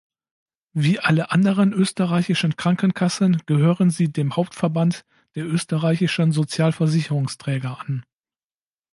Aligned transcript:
Wie 0.73 0.99
alle 0.99 1.29
anderen 1.29 1.73
österreichischen 1.73 2.55
Krankenkassen 2.55 3.39
gehören 3.45 3.91
sie 3.91 4.11
dem 4.11 4.35
Hauptverband 4.35 5.05
der 5.35 5.45
österreichischen 5.45 6.31
Sozialversicherungsträger 6.31 7.79
an. 7.79 8.03